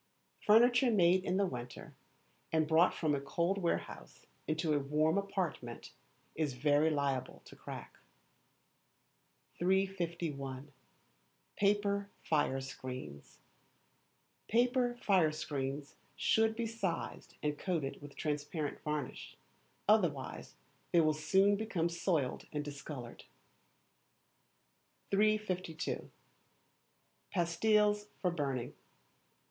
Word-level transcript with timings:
Furniture 0.39 0.89
made 0.89 1.23
in 1.23 1.37
the 1.37 1.45
winter, 1.45 1.93
and 2.51 2.67
brought 2.67 2.91
from 2.95 3.13
a 3.13 3.21
cold 3.21 3.59
warehouse 3.59 4.25
into 4.47 4.73
a 4.73 4.79
warm 4.79 5.15
apartment, 5.15 5.91
is 6.33 6.53
very 6.55 6.89
liable 6.89 7.43
to 7.45 7.55
crack. 7.55 7.99
351. 9.59 10.71
Paper 11.55 12.09
Fire 12.23 12.59
Screens 12.59 13.37
should 16.15 16.55
be 16.55 16.65
sized 16.65 17.35
and 17.43 17.59
coated 17.59 18.01
with 18.01 18.15
transparent 18.15 18.81
varnish, 18.81 19.37
otherwise 19.87 20.55
they 20.91 20.99
will 21.01 21.13
soon 21.13 21.55
become 21.55 21.89
soiled 21.89 22.47
and 22.51 22.65
discoloured. 22.65 23.25
352. 25.11 26.09
Pastilles 27.31 28.07
for 28.19 28.31
Burning. 28.31 28.73